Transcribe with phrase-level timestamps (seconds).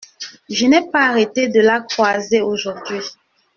[0.49, 3.01] Je n’ai pas arrêté de la croiser aujourd’hui.